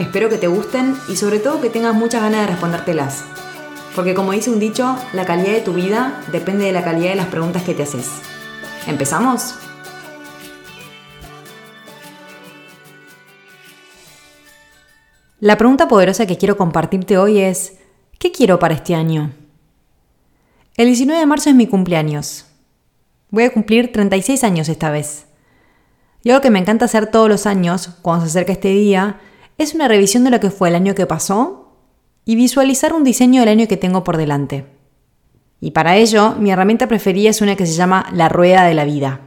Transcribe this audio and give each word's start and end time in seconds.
Espero 0.00 0.30
que 0.30 0.38
te 0.38 0.46
gusten 0.46 0.96
y 1.08 1.16
sobre 1.16 1.40
todo 1.40 1.60
que 1.60 1.68
tengas 1.68 1.94
muchas 1.94 2.22
ganas 2.22 2.40
de 2.40 2.46
respondértelas. 2.46 3.22
Porque 3.94 4.14
como 4.14 4.32
dice 4.32 4.48
un 4.48 4.58
dicho, 4.58 4.96
la 5.12 5.26
calidad 5.26 5.52
de 5.52 5.60
tu 5.60 5.74
vida 5.74 6.22
depende 6.32 6.64
de 6.64 6.72
la 6.72 6.82
calidad 6.82 7.10
de 7.10 7.16
las 7.16 7.26
preguntas 7.26 7.62
que 7.64 7.74
te 7.74 7.82
haces. 7.82 8.08
¿Empezamos? 8.86 9.56
La 15.38 15.58
pregunta 15.58 15.86
poderosa 15.86 16.24
que 16.24 16.38
quiero 16.38 16.56
compartirte 16.56 17.18
hoy 17.18 17.40
es, 17.40 17.74
¿qué 18.18 18.32
quiero 18.32 18.58
para 18.58 18.72
este 18.72 18.94
año? 18.94 19.32
El 20.78 20.86
19 20.86 21.20
de 21.20 21.26
marzo 21.26 21.50
es 21.50 21.56
mi 21.56 21.66
cumpleaños. 21.66 22.46
Voy 23.28 23.44
a 23.44 23.52
cumplir 23.52 23.92
36 23.92 24.44
años 24.44 24.70
esta 24.70 24.90
vez. 24.90 25.26
Y 26.22 26.30
algo 26.30 26.40
que 26.40 26.50
me 26.50 26.58
encanta 26.58 26.86
hacer 26.86 27.10
todos 27.10 27.28
los 27.28 27.44
años, 27.44 27.90
cuando 28.00 28.24
se 28.24 28.30
acerca 28.30 28.52
este 28.52 28.68
día, 28.68 29.20
es 29.60 29.74
una 29.74 29.88
revisión 29.88 30.24
de 30.24 30.30
lo 30.30 30.40
que 30.40 30.50
fue 30.50 30.70
el 30.70 30.74
año 30.74 30.94
que 30.94 31.04
pasó 31.04 31.74
y 32.24 32.34
visualizar 32.34 32.94
un 32.94 33.04
diseño 33.04 33.40
del 33.42 33.50
año 33.50 33.68
que 33.68 33.76
tengo 33.76 34.02
por 34.02 34.16
delante. 34.16 34.64
Y 35.60 35.72
para 35.72 35.96
ello, 35.96 36.34
mi 36.38 36.50
herramienta 36.50 36.88
preferida 36.88 37.28
es 37.28 37.42
una 37.42 37.56
que 37.56 37.66
se 37.66 37.74
llama 37.74 38.06
La 38.14 38.30
Rueda 38.30 38.64
de 38.64 38.72
la 38.72 38.84
Vida. 38.86 39.20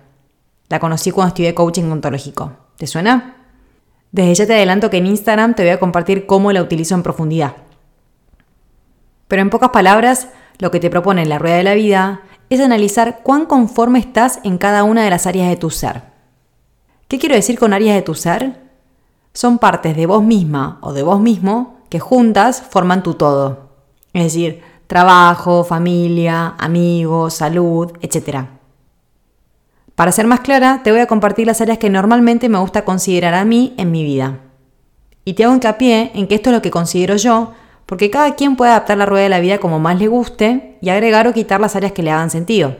La 0.70 0.80
conocí 0.80 1.12
cuando 1.12 1.28
estudié 1.28 1.54
coaching 1.54 1.84
ontológico. 1.84 2.52
¿Te 2.78 2.88
suena? 2.88 3.46
Desde 4.12 4.34
ya 4.34 4.48
te 4.48 4.56
adelanto 4.56 4.90
que 4.90 4.98
en 4.98 5.06
Instagram 5.06 5.54
te 5.54 5.62
voy 5.62 5.72
a 5.72 5.80
compartir 5.80 6.26
cómo 6.26 6.52
la 6.52 6.64
utilizo 6.64 6.96
en 6.96 7.04
profundidad. 7.04 7.54
Pero 9.28 9.44
en 9.44 9.52
pocas 9.52 9.70
palabras, 9.70 10.30
lo 10.58 10.72
que 10.72 10.80
te 10.80 10.90
propone 10.90 11.28
la 11.28 11.38
Rueda 11.38 11.58
de 11.58 11.64
la 11.64 11.76
Vida 11.76 12.22
es 12.50 12.60
analizar 12.60 13.20
cuán 13.22 13.46
conforme 13.46 14.00
estás 14.00 14.40
en 14.44 14.58
cada 14.58 14.84
una 14.84 15.04
de 15.04 15.12
las 15.12 15.28
áreas 15.28 15.50
de 15.50 15.58
tu 15.58 15.70
ser. 15.70 16.02
¿Qué 17.08 17.20
quiero 17.20 17.36
decir 17.36 17.60
con 17.60 17.72
áreas 17.72 17.96
de 17.96 18.02
tu 18.02 18.16
ser? 18.16 18.63
Son 19.34 19.58
partes 19.58 19.96
de 19.96 20.06
vos 20.06 20.24
misma 20.24 20.78
o 20.82 20.94
de 20.94 21.04
vos 21.04 21.20
mismo 21.20 21.78
que 21.90 22.00
juntas 22.00 22.62
forman 22.62 23.04
tu 23.04 23.16
todo. 23.16 23.70
Es 24.14 24.24
decir, 24.24 24.62
trabajo, 24.88 25.64
familia, 25.64 26.56
amigos, 26.58 27.36
salud, 27.36 27.92
etc. 28.02 28.46
Para 29.96 30.12
ser 30.12 30.28
más 30.28 30.42
clara, 30.42 30.82
te 30.84 30.92
voy 30.92 31.02
a 31.02 31.08
compartir 31.08 31.48
las 31.48 31.62
áreas 31.62 31.78
que 31.78 31.90
normalmente 31.90 32.50
me 32.50 32.60
gusta 32.60 32.86
considerar 32.86 33.34
a 33.34 33.46
mí 33.46 33.74
en 33.78 33.92
mi 33.92 34.04
vida. 34.04 34.40
Y 35.26 35.34
te 35.34 35.46
hago 35.46 35.54
hincapié 35.54 36.12
en 36.16 36.28
que 36.28 36.36
esto 36.36 36.50
es 36.50 36.56
lo 36.56 36.62
que 36.62 36.72
considero 36.72 37.16
yo, 37.16 37.54
porque 37.86 38.10
cada 38.10 38.36
quien 38.36 38.56
puede 38.56 38.72
adaptar 38.72 38.98
la 38.98 39.06
rueda 39.06 39.24
de 39.24 39.30
la 39.30 39.40
vida 39.40 39.58
como 39.60 39.80
más 39.80 40.00
le 40.00 40.08
guste 40.08 40.78
y 40.82 40.90
agregar 40.90 41.28
o 41.28 41.34
quitar 41.34 41.62
las 41.62 41.76
áreas 41.76 41.92
que 41.92 42.04
le 42.04 42.12
hagan 42.12 42.30
sentido. 42.30 42.76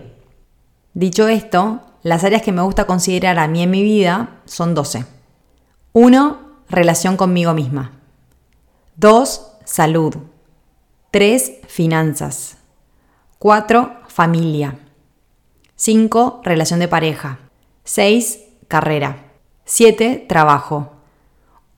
Dicho 0.94 1.28
esto, 1.28 1.82
las 2.04 2.24
áreas 2.24 2.42
que 2.42 2.52
me 2.52 2.62
gusta 2.62 2.86
considerar 2.86 3.40
a 3.40 3.48
mí 3.48 3.64
en 3.64 3.72
mi 3.72 3.82
vida 3.84 4.42
son 4.46 4.76
12. 4.76 5.13
1 5.96 6.40
relación 6.70 7.18
conmigo 7.18 7.54
misma. 7.54 7.92
2. 8.96 9.52
Salud. 9.64 10.16
3. 11.12 11.60
Finanzas. 11.68 12.58
4. 13.38 13.98
Familia. 14.08 14.80
5. 15.76 16.42
Relación 16.44 16.80
de 16.80 16.88
pareja. 16.88 17.38
6. 17.84 18.40
Carrera. 18.68 19.34
7. 19.66 20.26
Trabajo. 20.28 20.94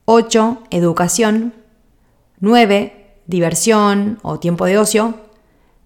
8. 0.06 0.62
Educación. 0.70 1.52
9. 2.40 3.20
Diversión 3.26 4.18
o 4.22 4.40
tiempo 4.40 4.64
de 4.64 4.78
ocio. 4.78 5.12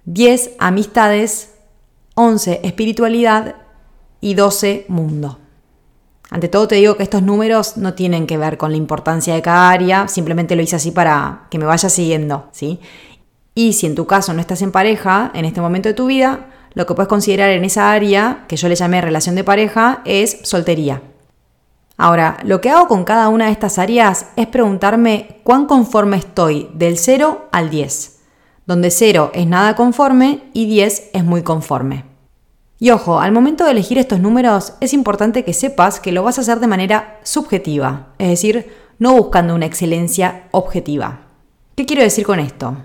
10. 0.04 0.52
Amistades. 0.60 1.54
11. 2.14 2.60
Espiritualidad. 2.62 3.56
Y 4.20 4.34
12. 4.34 4.84
Mundo. 4.86 5.39
Ante 6.30 6.48
todo 6.48 6.68
te 6.68 6.76
digo 6.76 6.96
que 6.96 7.02
estos 7.02 7.22
números 7.22 7.76
no 7.76 7.94
tienen 7.94 8.28
que 8.28 8.38
ver 8.38 8.56
con 8.56 8.70
la 8.70 8.76
importancia 8.76 9.34
de 9.34 9.42
cada 9.42 9.70
área, 9.70 10.06
simplemente 10.06 10.54
lo 10.54 10.62
hice 10.62 10.76
así 10.76 10.92
para 10.92 11.48
que 11.50 11.58
me 11.58 11.64
vayas 11.64 11.92
siguiendo, 11.92 12.48
¿sí? 12.52 12.78
Y 13.54 13.72
si 13.72 13.86
en 13.86 13.96
tu 13.96 14.06
caso 14.06 14.32
no 14.32 14.40
estás 14.40 14.62
en 14.62 14.70
pareja 14.70 15.32
en 15.34 15.44
este 15.44 15.60
momento 15.60 15.88
de 15.88 15.94
tu 15.94 16.06
vida, 16.06 16.46
lo 16.74 16.86
que 16.86 16.94
puedes 16.94 17.08
considerar 17.08 17.50
en 17.50 17.64
esa 17.64 17.90
área, 17.90 18.44
que 18.46 18.56
yo 18.56 18.68
le 18.68 18.76
llamé 18.76 19.00
relación 19.00 19.34
de 19.34 19.42
pareja, 19.42 20.02
es 20.04 20.38
soltería. 20.44 21.02
Ahora, 21.96 22.38
lo 22.44 22.60
que 22.60 22.70
hago 22.70 22.86
con 22.86 23.04
cada 23.04 23.28
una 23.28 23.46
de 23.46 23.52
estas 23.52 23.78
áreas 23.78 24.26
es 24.36 24.46
preguntarme 24.46 25.40
cuán 25.42 25.66
conforme 25.66 26.16
estoy 26.16 26.70
del 26.72 26.96
0 26.96 27.48
al 27.50 27.70
10, 27.70 28.20
donde 28.66 28.90
0 28.90 29.32
es 29.34 29.46
nada 29.46 29.74
conforme 29.74 30.44
y 30.52 30.66
10 30.66 31.10
es 31.12 31.24
muy 31.24 31.42
conforme. 31.42 32.09
Y 32.82 32.90
ojo, 32.90 33.20
al 33.20 33.30
momento 33.30 33.66
de 33.66 33.72
elegir 33.72 33.98
estos 33.98 34.20
números 34.20 34.72
es 34.80 34.94
importante 34.94 35.44
que 35.44 35.52
sepas 35.52 36.00
que 36.00 36.12
lo 36.12 36.22
vas 36.22 36.38
a 36.38 36.40
hacer 36.40 36.60
de 36.60 36.66
manera 36.66 37.20
subjetiva, 37.22 38.14
es 38.16 38.28
decir, 38.30 38.72
no 38.98 39.12
buscando 39.12 39.54
una 39.54 39.66
excelencia 39.66 40.44
objetiva. 40.50 41.26
¿Qué 41.74 41.84
quiero 41.84 42.02
decir 42.02 42.24
con 42.24 42.40
esto? 42.40 42.78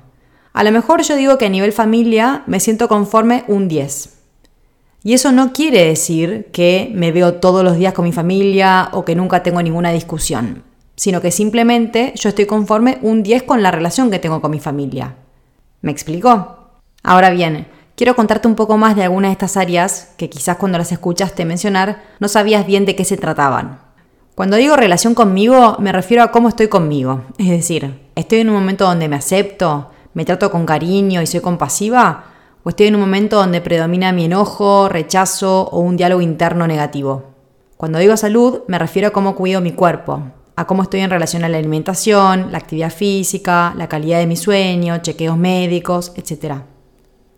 A 0.52 0.64
lo 0.66 0.72
mejor 0.74 1.02
yo 1.04 1.16
digo 1.16 1.38
que 1.38 1.46
a 1.46 1.50
nivel 1.50 1.72
familia 1.72 2.44
me 2.46 2.60
siento 2.60 2.90
conforme 2.90 3.46
un 3.48 3.70
10. 3.70 4.18
Y 5.04 5.14
eso 5.14 5.32
no 5.32 5.54
quiere 5.54 5.86
decir 5.86 6.50
que 6.52 6.92
me 6.94 7.14
veo 7.14 7.36
todos 7.36 7.64
los 7.64 7.78
días 7.78 7.94
con 7.94 8.04
mi 8.04 8.12
familia 8.12 8.90
o 8.92 9.06
que 9.06 9.16
nunca 9.16 9.44
tengo 9.44 9.62
ninguna 9.62 9.92
discusión, 9.92 10.64
sino 10.98 11.22
que 11.22 11.32
simplemente 11.32 12.12
yo 12.18 12.28
estoy 12.28 12.48
conforme 12.48 12.98
un 13.02 13.24
10 13.24 13.44
con 13.44 13.64
la 13.64 13.72
relación 13.72 14.12
que 14.12 14.20
tengo 14.20 14.42
con 14.42 14.52
mi 14.52 14.60
familia. 14.60 15.16
¿Me 15.82 15.92
explico? 15.92 16.58
Ahora 17.02 17.30
bien, 17.30 17.68
quiero 17.96 18.16
contarte 18.16 18.48
un 18.48 18.56
poco 18.56 18.78
más 18.78 18.96
de 18.96 19.04
algunas 19.04 19.30
de 19.30 19.34
estas 19.34 19.58
áreas 19.58 20.14
que 20.18 20.30
quizás 20.30 20.58
cuando 20.58 20.78
las 20.78 20.92
escuchaste 20.92 21.46
mencionar 21.46 22.04
no 22.20 22.28
sabías 22.28 22.66
bien 22.66 22.86
de 22.86 22.96
qué 22.96 23.06
se 23.06 23.18
trataban. 23.18 23.80
Cuando 24.36 24.58
digo 24.58 24.76
relación 24.76 25.16
conmigo 25.16 25.78
me 25.80 25.92
refiero 25.92 26.22
a 26.22 26.32
cómo 26.32 26.50
estoy 26.50 26.68
conmigo, 26.68 27.22
es 27.38 27.50
decir, 27.50 28.10
¿estoy 28.16 28.40
en 28.40 28.50
un 28.50 28.56
momento 28.56 28.86
donde 28.86 29.08
me 29.08 29.16
acepto, 29.16 29.92
me 30.14 30.26
trato 30.26 30.52
con 30.52 30.66
cariño 30.66 31.22
y 31.22 31.28
soy 31.28 31.40
compasiva? 31.40 32.26
¿O 32.64 32.70
estoy 32.70 32.88
en 32.88 32.96
un 32.96 33.02
momento 33.02 33.38
donde 33.38 33.62
predomina 33.62 34.12
mi 34.12 34.26
enojo, 34.26 34.90
rechazo 34.90 35.70
o 35.70 35.80
un 35.80 35.98
diálogo 35.98 36.22
interno 36.22 36.68
negativo? 36.68 37.24
Cuando 37.78 38.00
digo 38.00 38.18
salud 38.18 38.62
me 38.68 38.80
refiero 38.80 39.10
a 39.10 39.12
cómo 39.12 39.36
cuido 39.36 39.62
mi 39.62 39.72
cuerpo, 39.72 40.24
a 40.56 40.68
cómo 40.68 40.84
estoy 40.84 41.02
en 41.02 41.10
relación 41.10 41.44
a 41.44 41.50
la 41.50 41.58
alimentación, 41.58 42.52
la 42.52 42.58
actividad 42.58 42.92
física, 42.92 43.74
la 43.78 43.88
calidad 43.88 44.20
de 44.20 44.28
mi 44.28 44.36
sueño, 44.36 44.98
chequeos 44.98 45.38
médicos, 45.38 46.12
etc. 46.16 46.56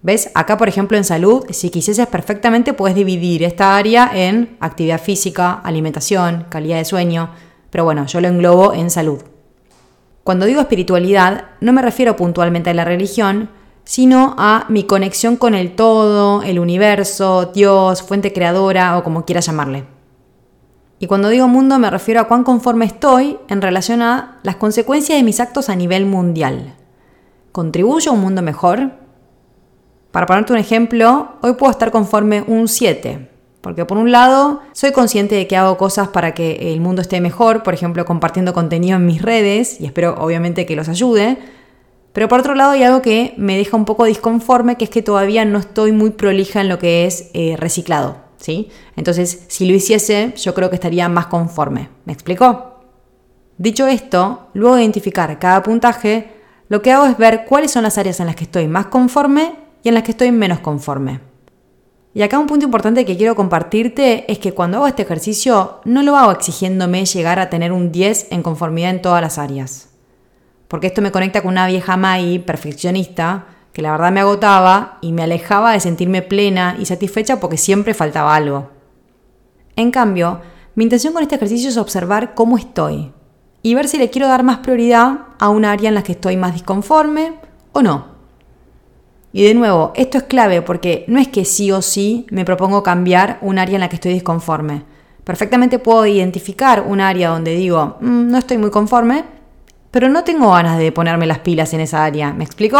¿Ves? 0.01 0.29
Acá, 0.35 0.57
por 0.57 0.69
ejemplo, 0.69 0.97
en 0.97 1.03
salud, 1.03 1.45
si 1.49 1.69
quisieses 1.69 2.07
perfectamente, 2.07 2.73
puedes 2.73 2.95
dividir 2.95 3.43
esta 3.43 3.75
área 3.75 4.09
en 4.13 4.57
actividad 4.59 5.01
física, 5.01 5.53
alimentación, 5.53 6.45
calidad 6.49 6.77
de 6.77 6.85
sueño, 6.85 7.31
pero 7.71 7.83
bueno, 7.83 8.05
yo 8.05 8.21
lo 8.21 8.27
englobo 8.27 8.73
en 8.73 8.89
salud. 8.89 9.21
Cuando 10.23 10.45
digo 10.45 10.61
espiritualidad, 10.61 11.45
no 11.61 11.73
me 11.73 11.81
refiero 11.81 12.15
puntualmente 12.15 12.69
a 12.69 12.73
la 12.73 12.85
religión, 12.85 13.49
sino 13.85 14.35
a 14.37 14.65
mi 14.67 14.83
conexión 14.83 15.37
con 15.37 15.55
el 15.55 15.75
todo, 15.75 16.43
el 16.43 16.59
universo, 16.59 17.51
Dios, 17.53 18.03
fuente 18.03 18.33
creadora 18.33 18.97
o 18.97 19.03
como 19.03 19.25
quieras 19.25 19.45
llamarle. 19.45 19.85
Y 20.99 21.07
cuando 21.07 21.29
digo 21.29 21.47
mundo 21.47 21.79
me 21.79 21.89
refiero 21.89 22.19
a 22.19 22.27
cuán 22.27 22.43
conforme 22.43 22.85
estoy 22.85 23.37
en 23.47 23.61
relación 23.61 24.01
a 24.01 24.39
las 24.43 24.57
consecuencias 24.57 25.17
de 25.17 25.23
mis 25.23 25.39
actos 25.39 25.69
a 25.69 25.75
nivel 25.75 26.05
mundial. 26.05 26.75
¿Contribuyo 27.51 28.11
a 28.11 28.13
un 28.13 28.21
mundo 28.21 28.41
mejor? 28.41 29.06
Para 30.17 30.25
ponerte 30.25 30.51
un 30.51 30.57
ejemplo, 30.57 31.33
hoy 31.43 31.53
puedo 31.53 31.69
estar 31.69 31.91
conforme 31.91 32.41
un 32.41 32.67
7, 32.67 33.29
porque 33.61 33.85
por 33.85 33.99
un 33.99 34.11
lado 34.11 34.61
soy 34.71 34.91
consciente 34.91 35.35
de 35.35 35.45
que 35.45 35.55
hago 35.55 35.77
cosas 35.77 36.07
para 36.07 36.33
que 36.33 36.73
el 36.73 36.81
mundo 36.81 37.03
esté 37.03 37.21
mejor, 37.21 37.61
por 37.61 37.75
ejemplo 37.75 38.03
compartiendo 38.03 38.51
contenido 38.51 38.97
en 38.97 39.05
mis 39.05 39.21
redes, 39.21 39.79
y 39.79 39.85
espero 39.85 40.15
obviamente 40.17 40.65
que 40.65 40.75
los 40.75 40.89
ayude, 40.89 41.37
pero 42.13 42.27
por 42.27 42.39
otro 42.39 42.55
lado 42.55 42.71
hay 42.71 42.81
algo 42.81 43.03
que 43.03 43.35
me 43.37 43.57
deja 43.57 43.77
un 43.77 43.85
poco 43.85 44.05
disconforme, 44.05 44.75
que 44.75 44.85
es 44.85 44.89
que 44.89 45.03
todavía 45.03 45.45
no 45.45 45.59
estoy 45.59 45.91
muy 45.91 46.09
prolija 46.09 46.61
en 46.61 46.69
lo 46.69 46.79
que 46.79 47.05
es 47.05 47.29
eh, 47.35 47.55
reciclado. 47.55 48.17
¿sí? 48.37 48.69
Entonces, 48.95 49.45
si 49.49 49.67
lo 49.67 49.75
hiciese, 49.75 50.33
yo 50.35 50.55
creo 50.55 50.71
que 50.71 50.77
estaría 50.77 51.07
más 51.09 51.27
conforme. 51.27 51.89
¿Me 52.05 52.13
explicó? 52.13 52.79
Dicho 53.59 53.85
esto, 53.85 54.47
luego 54.55 54.77
de 54.77 54.81
identificar 54.81 55.37
cada 55.37 55.61
puntaje, 55.61 56.31
lo 56.69 56.81
que 56.81 56.91
hago 56.91 57.05
es 57.05 57.19
ver 57.19 57.45
cuáles 57.45 57.69
son 57.69 57.83
las 57.83 57.99
áreas 57.99 58.19
en 58.19 58.25
las 58.25 58.35
que 58.35 58.45
estoy 58.45 58.67
más 58.67 58.87
conforme 58.87 59.66
en 59.87 59.95
las 59.95 60.03
que 60.03 60.11
estoy 60.11 60.31
menos 60.31 60.59
conforme. 60.59 61.19
Y 62.13 62.23
acá 62.23 62.39
un 62.39 62.47
punto 62.47 62.65
importante 62.65 63.05
que 63.05 63.15
quiero 63.15 63.35
compartirte 63.35 64.31
es 64.31 64.39
que 64.39 64.53
cuando 64.53 64.77
hago 64.77 64.87
este 64.87 65.03
ejercicio 65.03 65.81
no 65.85 66.01
lo 66.01 66.17
hago 66.17 66.31
exigiéndome 66.31 67.05
llegar 67.05 67.37
a 67.39 67.49
tener 67.49 67.71
un 67.71 67.91
10 67.91 68.27
en 68.31 68.41
conformidad 68.41 68.89
en 68.89 69.01
todas 69.01 69.21
las 69.21 69.37
áreas. 69.37 69.89
porque 70.67 70.87
esto 70.87 71.01
me 71.01 71.11
conecta 71.11 71.41
con 71.41 71.51
una 71.51 71.67
vieja 71.67 71.95
Mai 71.95 72.39
perfeccionista 72.39 73.45
que 73.71 73.81
la 73.81 73.91
verdad 73.91 74.11
me 74.11 74.21
agotaba 74.21 74.97
y 75.01 75.11
me 75.13 75.23
alejaba 75.23 75.71
de 75.71 75.79
sentirme 75.79 76.23
plena 76.23 76.75
y 76.79 76.85
satisfecha 76.85 77.39
porque 77.39 77.57
siempre 77.57 77.93
faltaba 77.93 78.35
algo. 78.35 78.71
En 79.75 79.91
cambio, 79.91 80.41
mi 80.73 80.83
intención 80.83 81.13
con 81.13 81.21
este 81.21 81.35
ejercicio 81.35 81.69
es 81.69 81.77
observar 81.77 82.33
cómo 82.33 82.57
estoy 82.57 83.13
y 83.61 83.75
ver 83.75 83.87
si 83.87 83.99
le 83.99 84.09
quiero 84.09 84.27
dar 84.27 84.43
más 84.43 84.57
prioridad 84.57 85.19
a 85.37 85.49
un 85.49 85.63
área 85.63 85.89
en 85.89 85.95
la 85.95 86.03
que 86.03 86.13
estoy 86.13 86.37
más 86.37 86.53
disconforme 86.53 87.35
o 87.71 87.83
no. 87.83 88.16
Y 89.37 89.43
de 89.43 89.53
nuevo, 89.53 89.91
esto 89.95 90.17
es 90.17 90.23
clave 90.23 90.63
porque 90.63 91.05
no 91.07 91.19
es 91.19 91.27
que 91.27 91.45
sí 91.45 91.71
o 91.71 91.83
sí 91.83 92.25
me 92.31 92.43
propongo 92.43 92.81
cambiar 92.81 93.37
un 93.41 93.59
área 93.59 93.75
en 93.75 93.81
la 93.81 93.87
que 93.87 93.97
estoy 93.97 94.13
disconforme. 94.13 94.81
Perfectamente 95.23 95.77
puedo 95.77 96.07
identificar 96.07 96.81
un 96.87 97.01
área 97.01 97.29
donde 97.29 97.53
digo, 97.53 97.97
mm, 98.01 98.31
no 98.31 98.39
estoy 98.39 98.57
muy 98.57 98.71
conforme, 98.71 99.25
pero 99.91 100.09
no 100.09 100.23
tengo 100.23 100.51
ganas 100.51 100.79
de 100.79 100.91
ponerme 100.91 101.27
las 101.27 101.37
pilas 101.37 101.71
en 101.75 101.81
esa 101.81 102.03
área. 102.03 102.33
¿Me 102.33 102.45
explico? 102.45 102.79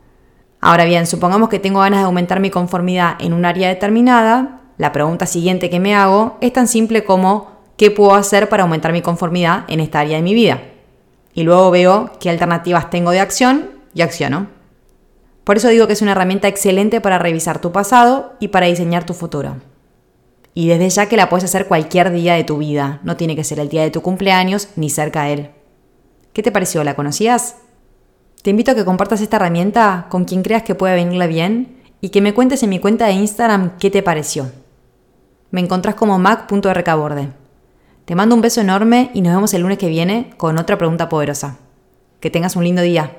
Ahora 0.62 0.86
bien, 0.86 1.06
supongamos 1.06 1.50
que 1.50 1.58
tengo 1.58 1.80
ganas 1.80 2.00
de 2.00 2.06
aumentar 2.06 2.40
mi 2.40 2.48
conformidad 2.48 3.16
en 3.18 3.34
un 3.34 3.44
área 3.44 3.68
determinada. 3.68 4.62
La 4.78 4.92
pregunta 4.92 5.26
siguiente 5.26 5.68
que 5.68 5.80
me 5.80 5.94
hago 5.94 6.38
es 6.40 6.54
tan 6.54 6.66
simple 6.66 7.04
como 7.04 7.50
¿qué 7.76 7.90
puedo 7.90 8.14
hacer 8.14 8.48
para 8.48 8.62
aumentar 8.62 8.94
mi 8.94 9.02
conformidad 9.02 9.66
en 9.68 9.80
esta 9.80 10.00
área 10.00 10.16
de 10.16 10.22
mi 10.22 10.32
vida? 10.32 10.62
Y 11.34 11.42
luego 11.42 11.70
veo 11.70 12.10
qué 12.18 12.30
alternativas 12.30 12.88
tengo 12.88 13.10
de 13.10 13.20
acción 13.20 13.72
y 13.92 14.00
acciono. 14.00 14.59
Por 15.44 15.56
eso 15.56 15.68
digo 15.68 15.86
que 15.86 15.94
es 15.94 16.02
una 16.02 16.12
herramienta 16.12 16.48
excelente 16.48 17.00
para 17.00 17.18
revisar 17.18 17.60
tu 17.60 17.72
pasado 17.72 18.34
y 18.40 18.48
para 18.48 18.66
diseñar 18.66 19.04
tu 19.04 19.14
futuro. 19.14 19.56
Y 20.54 20.68
desde 20.68 20.90
ya 20.90 21.06
que 21.06 21.16
la 21.16 21.28
puedes 21.28 21.44
hacer 21.44 21.66
cualquier 21.66 22.10
día 22.10 22.34
de 22.34 22.44
tu 22.44 22.58
vida, 22.58 23.00
no 23.02 23.16
tiene 23.16 23.36
que 23.36 23.44
ser 23.44 23.60
el 23.60 23.68
día 23.68 23.82
de 23.82 23.90
tu 23.90 24.02
cumpleaños 24.02 24.68
ni 24.76 24.90
cerca 24.90 25.24
de 25.24 25.32
él. 25.32 25.50
¿Qué 26.32 26.42
te 26.42 26.52
pareció? 26.52 26.84
¿La 26.84 26.94
conocías? 26.94 27.56
Te 28.42 28.50
invito 28.50 28.70
a 28.70 28.74
que 28.74 28.84
compartas 28.84 29.20
esta 29.20 29.36
herramienta 29.36 30.06
con 30.08 30.24
quien 30.24 30.42
creas 30.42 30.62
que 30.62 30.74
pueda 30.74 30.94
venirle 30.94 31.26
bien 31.26 31.82
y 32.00 32.08
que 32.08 32.20
me 32.20 32.34
cuentes 32.34 32.62
en 32.62 32.70
mi 32.70 32.78
cuenta 32.78 33.06
de 33.06 33.12
Instagram 33.12 33.76
qué 33.78 33.90
te 33.90 34.02
pareció. 34.02 34.50
Me 35.50 35.60
encontrás 35.60 35.94
como 35.94 36.18
mac.rcaborde. 36.18 37.28
Te 38.04 38.14
mando 38.14 38.34
un 38.34 38.40
beso 38.40 38.60
enorme 38.60 39.10
y 39.14 39.20
nos 39.20 39.34
vemos 39.34 39.54
el 39.54 39.62
lunes 39.62 39.78
que 39.78 39.88
viene 39.88 40.32
con 40.36 40.58
otra 40.58 40.78
pregunta 40.78 41.08
poderosa. 41.08 41.58
Que 42.20 42.30
tengas 42.30 42.56
un 42.56 42.64
lindo 42.64 42.82
día. 42.82 43.16